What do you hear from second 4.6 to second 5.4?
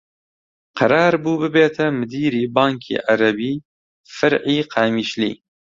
قامیشلی